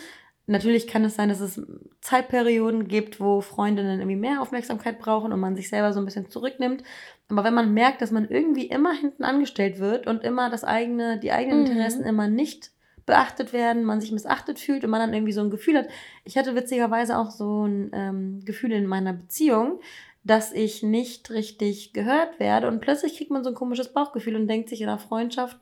[0.46, 1.60] natürlich kann es sein, dass es
[2.02, 6.28] Zeitperioden gibt, wo Freundinnen irgendwie mehr Aufmerksamkeit brauchen und man sich selber so ein bisschen
[6.28, 6.84] zurücknimmt.
[7.28, 11.18] Aber wenn man merkt, dass man irgendwie immer hinten angestellt wird und immer das eigene,
[11.18, 11.66] die eigenen Mhm.
[11.66, 12.70] Interessen immer nicht
[13.06, 15.88] beachtet werden, man sich missachtet fühlt und man dann irgendwie so ein Gefühl hat.
[16.24, 19.80] Ich hatte witzigerweise auch so ein ähm, Gefühl in meiner Beziehung,
[20.22, 24.48] dass ich nicht richtig gehört werde und plötzlich kriegt man so ein komisches Bauchgefühl und
[24.48, 25.58] denkt sich in einer Freundschaft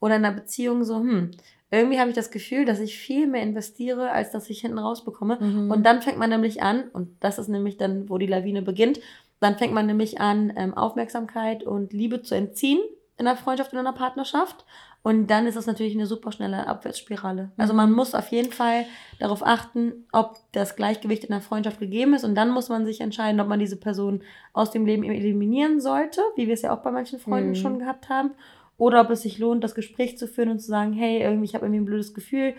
[0.00, 1.32] oder in einer Beziehung so, hm,
[1.70, 5.38] irgendwie habe ich das Gefühl, dass ich viel mehr investiere, als dass ich hinten rausbekomme.
[5.40, 5.70] Mhm.
[5.70, 9.00] Und dann fängt man nämlich an, und das ist nämlich dann, wo die Lawine beginnt,
[9.46, 12.80] dann fängt man nämlich an, ähm, Aufmerksamkeit und Liebe zu entziehen
[13.18, 14.64] in einer Freundschaft, in einer Partnerschaft.
[15.02, 17.52] Und dann ist das natürlich eine super schnelle Abwärtsspirale.
[17.56, 17.96] Also man Mhm.
[17.96, 18.86] muss auf jeden Fall
[19.20, 22.24] darauf achten, ob das Gleichgewicht in der Freundschaft gegeben ist.
[22.24, 26.20] Und dann muss man sich entscheiden, ob man diese Person aus dem Leben eliminieren sollte,
[26.34, 27.54] wie wir es ja auch bei manchen Freunden Mhm.
[27.54, 28.32] schon gehabt haben.
[28.78, 31.54] Oder ob es sich lohnt, das Gespräch zu führen und zu sagen, hey, irgendwie, ich
[31.54, 32.54] habe irgendwie ein blödes Gefühl.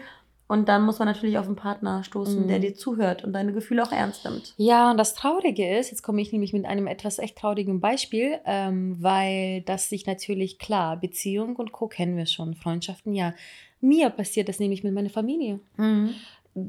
[0.48, 2.48] Und dann muss man natürlich auf einen Partner stoßen, Mhm.
[2.48, 4.54] der dir zuhört und deine Gefühle auch ernst nimmt.
[4.58, 8.38] Ja, und das Traurige ist, jetzt komme ich nämlich mit einem etwas echt traurigen Beispiel,
[8.46, 11.88] ähm, weil das sich natürlich klar, Beziehung und Co.
[11.88, 13.34] kennen wir schon, Freundschaften, ja.
[13.80, 15.60] Mir passiert das nämlich mit meiner Familie.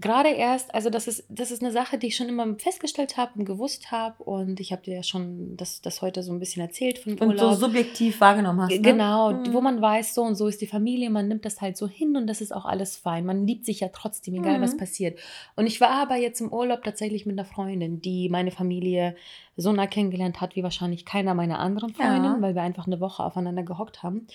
[0.01, 3.33] Gerade erst, also das ist, das ist eine Sache, die ich schon immer festgestellt habe
[3.39, 4.23] und gewusst habe.
[4.23, 7.39] Und ich habe dir ja schon das, das heute so ein bisschen erzählt von Und
[7.39, 7.59] so Urlaub.
[7.59, 8.71] subjektiv wahrgenommen hast.
[8.71, 8.81] Ne?
[8.83, 9.53] Genau, Mhm.
[9.55, 12.17] wo man weiß, so und so ist die Familie, man nimmt das halt so hin
[12.17, 13.25] und das ist auch alles fein.
[13.25, 14.63] Man liebt sich ja trotzdem, egal Mhm.
[14.63, 15.19] was passiert.
[15.57, 19.17] Und ich war aber jetzt im Urlaub tatsächlich mit einer Freundin, die meine Familie
[19.57, 22.05] so nah kennengelernt hat, wie wahrscheinlich keiner meiner anderen Ja.
[22.05, 24.27] Freundinnen, weil wir einfach eine Woche aufeinander gehockt haben.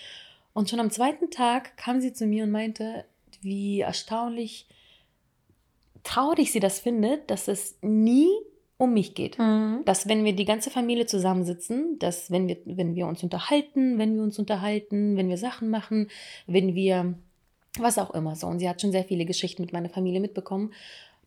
[0.54, 3.06] Und schon am zweiten Tag kam sie zu mir und meinte,
[3.42, 4.68] wie erstaunlich
[6.04, 8.30] traurig sie das findet, dass es nie
[8.78, 9.82] um mich geht Mhm.
[9.86, 14.16] dass wenn wir die ganze Familie zusammensitzen, dass wenn wir, wenn wir uns unterhalten, wenn
[14.16, 16.10] wir uns unterhalten, wenn wir Sachen machen,
[16.48, 17.13] wenn wir
[17.80, 18.48] was auch immer so.
[18.48, 20.72] Und sie hat schon sehr viele Geschichten mit meiner Familie mitbekommen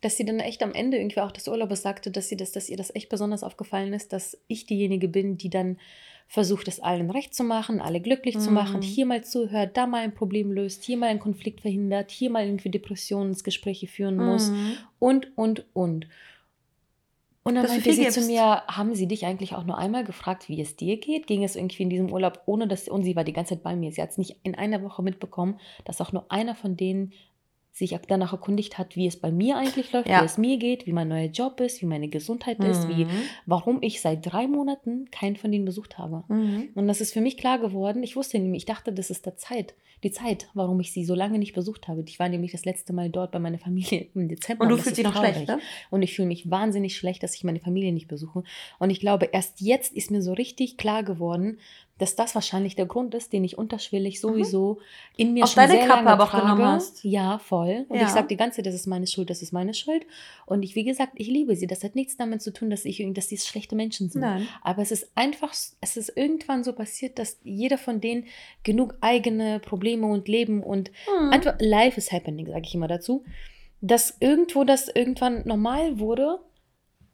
[0.00, 2.68] dass sie dann echt am Ende irgendwie auch des Urlaubes sagte, dass sie das, dass
[2.68, 5.78] ihr das echt besonders aufgefallen ist, dass ich diejenige bin, die dann
[6.26, 8.40] versucht, es allen recht zu machen, alle glücklich mhm.
[8.40, 8.82] zu machen, mhm.
[8.82, 12.44] hier mal zuhört, da mal ein Problem löst, hier mal einen Konflikt verhindert, hier mal
[12.44, 14.76] irgendwie Depressionsgespräche führen muss mhm.
[14.98, 16.06] und, und, und.
[17.44, 20.60] Und dann meinte sie zu mir, haben sie dich eigentlich auch nur einmal gefragt, wie
[20.60, 21.28] es dir geht?
[21.28, 23.76] Ging es irgendwie in diesem Urlaub, ohne dass, und sie war die ganze Zeit bei
[23.76, 23.92] mir.
[23.92, 27.12] Sie hat es nicht in einer Woche mitbekommen, dass auch nur einer von denen
[27.76, 30.22] sich danach erkundigt hat, wie es bei mir eigentlich läuft, ja.
[30.22, 32.66] wie es mir geht, wie mein neuer Job ist, wie meine Gesundheit mhm.
[32.66, 33.10] ist, wie, mhm.
[33.44, 36.24] warum ich seit drei Monaten keinen von denen besucht habe.
[36.28, 36.70] Mhm.
[36.74, 38.02] Und das ist für mich klar geworden.
[38.02, 41.14] Ich wusste nämlich, ich dachte, das ist der Zeit, die Zeit, warum ich sie so
[41.14, 42.02] lange nicht besucht habe.
[42.06, 44.64] Ich war nämlich das letzte Mal dort bei meiner Familie im Dezember.
[44.64, 45.58] Und du fühlst dich noch schlecht, ne?
[45.90, 48.42] Und ich fühle mich wahnsinnig schlecht, dass ich meine Familie nicht besuche.
[48.78, 51.58] Und ich glaube, erst jetzt ist mir so richtig klar geworden,
[51.98, 54.28] dass das wahrscheinlich der Grund ist, den ich unterschwellig mhm.
[54.28, 54.78] sowieso mhm.
[55.16, 56.42] in mir Auf schon deine sehr Kappe lange aber auch trage.
[56.44, 57.02] genommen hast.
[57.04, 57.86] Ja, voll.
[57.88, 58.02] Und ja.
[58.04, 60.04] ich sage die ganze Zeit, das ist meine Schuld, das ist meine Schuld.
[60.44, 61.66] Und ich, wie gesagt, ich liebe sie.
[61.66, 64.20] Das hat nichts damit zu tun, dass ich dass sie schlechte Menschen sind.
[64.20, 64.46] Nein.
[64.62, 68.24] Aber es ist einfach, es ist irgendwann so passiert, dass jeder von denen
[68.62, 71.30] genug eigene Probleme und Leben und mhm.
[71.30, 73.24] einfach Life is happening, sage ich immer dazu,
[73.80, 76.40] dass irgendwo das irgendwann normal wurde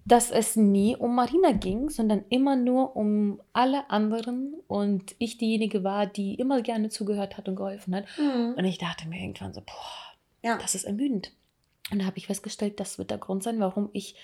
[0.05, 5.85] dass es nie um Marina ging, sondern immer nur um alle anderen und ich diejenige
[5.85, 8.05] war, die immer gerne zugehört hat und geholfen hat.
[8.19, 8.55] Mhm.
[8.57, 10.59] Und ich dachte mir irgendwann so, boah, ja.
[10.59, 11.33] das ist ermüdend.
[11.91, 14.17] Und da habe ich festgestellt, das wird der Grund sein, warum ich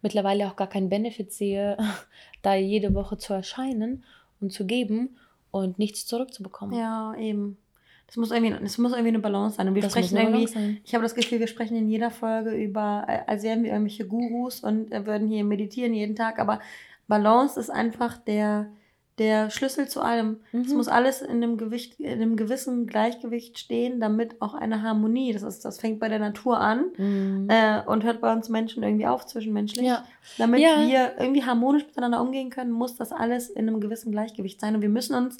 [0.00, 1.76] mittlerweile auch gar keinen Benefit sehe,
[2.42, 4.04] da jede Woche zu erscheinen
[4.40, 5.16] und zu geben
[5.50, 6.78] und nichts zurückzubekommen.
[6.78, 7.58] Ja, eben.
[8.06, 9.68] Das muss irgendwie, das muss irgendwie eine Balance sein.
[9.68, 13.06] Und wir das sprechen irgendwie, ich habe das Gefühl, wir sprechen in jeder Folge über,
[13.26, 16.38] als wären wir irgendwelche Gurus und würden hier meditieren jeden Tag.
[16.38, 16.60] Aber
[17.08, 18.70] Balance ist einfach der,
[19.18, 20.40] der Schlüssel zu allem.
[20.52, 20.76] Es mhm.
[20.76, 25.42] muss alles in einem Gewicht, in einem gewissen Gleichgewicht stehen, damit auch eine Harmonie, das
[25.42, 27.48] ist, das fängt bei der Natur an mhm.
[27.48, 29.86] äh, und hört bei uns Menschen irgendwie auf, zwischenmenschlich.
[29.86, 30.04] Ja.
[30.38, 30.86] Damit ja.
[30.86, 34.74] wir irgendwie harmonisch miteinander umgehen können, muss das alles in einem gewissen Gleichgewicht sein.
[34.76, 35.38] Und wir müssen uns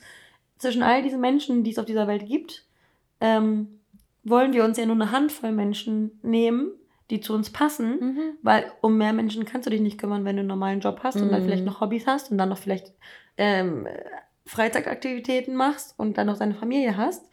[0.59, 2.64] zwischen all diesen Menschen, die es auf dieser Welt gibt,
[3.21, 3.81] ähm,
[4.25, 6.73] wollen wir uns ja nur eine Handvoll Menschen nehmen,
[7.11, 8.21] die zu uns passen, mhm.
[8.42, 11.16] weil um mehr Menschen kannst du dich nicht kümmern, wenn du einen normalen Job hast
[11.16, 11.23] mhm.
[11.23, 11.69] und dann vielleicht mhm.
[11.69, 12.92] noch Hobbys hast und dann noch vielleicht
[13.37, 13.87] ähm,
[14.45, 17.29] Freizeitaktivitäten machst und dann noch deine Familie hast.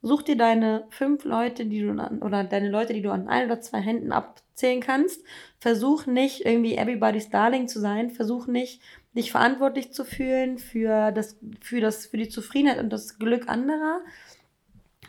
[0.00, 3.46] Such dir deine fünf Leute, die du an, oder deine Leute, die du an ein
[3.46, 5.24] oder zwei Händen abzählen kannst.
[5.58, 8.10] Versuch nicht irgendwie everybody's darling zu sein.
[8.10, 8.80] Versuch nicht
[9.18, 14.00] dich verantwortlich zu fühlen für das, für das, für die Zufriedenheit und das Glück anderer.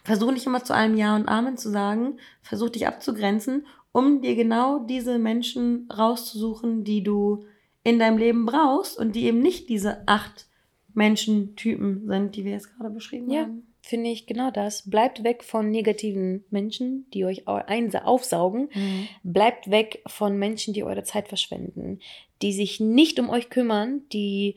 [0.03, 2.19] Versuch nicht immer zu allem Ja und Amen zu sagen.
[2.41, 7.45] Versuch dich abzugrenzen, um dir genau diese Menschen rauszusuchen, die du
[7.83, 10.47] in deinem Leben brauchst und die eben nicht diese acht
[10.93, 13.43] Menschentypen sind, die wir jetzt gerade beschrieben ja.
[13.43, 14.89] haben finde ich genau das.
[14.89, 18.69] Bleibt weg von negativen Menschen, die euch aufsaugen.
[18.73, 19.07] Mhm.
[19.23, 21.99] Bleibt weg von Menschen, die eure Zeit verschwenden,
[22.41, 24.55] die sich nicht um euch kümmern, die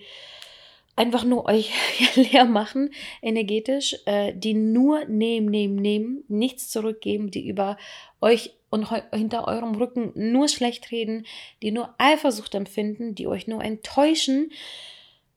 [0.95, 1.73] einfach nur euch
[2.15, 2.91] leer machen,
[3.23, 7.79] energetisch, äh, die nur nehmen, nehmen, nehmen, nichts zurückgeben, die über
[8.21, 11.27] euch und hinter eurem Rücken nur schlecht reden,
[11.63, 14.51] die nur Eifersucht empfinden, die euch nur enttäuschen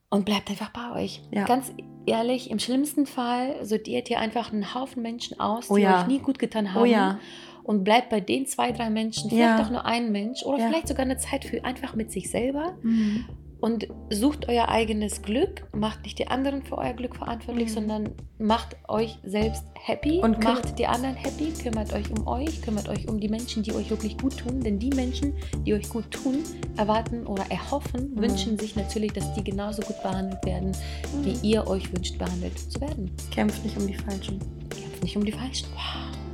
[0.10, 1.22] und bleibt einfach bei euch.
[1.32, 1.46] Ja.
[1.46, 1.74] Ganz
[2.06, 6.02] ehrlich, im schlimmsten Fall sortiert ihr einfach einen Haufen Menschen aus, oh die oh ja.
[6.02, 6.82] euch nie gut getan haben.
[6.82, 7.20] Oh ja.
[7.64, 11.04] Und bleibt bei den zwei, drei Menschen, vielleicht auch nur ein Mensch oder vielleicht sogar
[11.04, 12.78] eine Zeit für einfach mit sich selber.
[12.84, 13.26] Mhm
[13.60, 17.74] und sucht euer eigenes Glück, macht nicht die anderen für euer Glück verantwortlich, mhm.
[17.74, 22.90] sondern macht euch selbst happy und macht die anderen happy, kümmert euch um euch, kümmert
[22.90, 25.34] euch um die Menschen, die euch wirklich gut tun, denn die Menschen,
[25.66, 26.44] die euch gut tun,
[26.78, 28.22] erwarten oder erhoffen, mhm.
[28.22, 31.26] wünschen sich natürlich, dass die genauso gut behandelt werden, mhm.
[31.26, 33.12] wie ihr euch wünscht, behandelt zu werden.
[33.32, 34.40] Kämpft nicht um die Falschen.
[34.70, 35.68] Kämpft nicht um die Falschen.
[35.74, 36.25] Wow.